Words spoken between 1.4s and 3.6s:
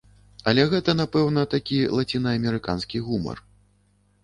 такі лацінаамерыканскі гумар.